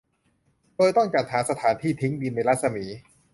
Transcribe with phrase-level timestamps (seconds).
[0.75, 2.85] โดยต้องจัดหาสถานที่ทิ้งดินในรัศมี